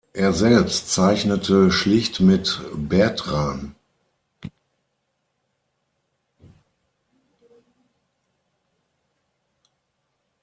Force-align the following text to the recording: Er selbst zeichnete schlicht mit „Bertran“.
Er 0.13 0.33
selbst 0.33 0.89
zeichnete 0.89 1.69
schlicht 1.71 2.21
mit 2.21 2.59
„Bertran“. 2.73 3.75